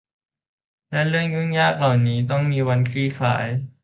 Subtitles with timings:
[0.89, 3.45] และเรื่องยุ่งยากเหล่านี้จะต้องมีวันคลี่คลาย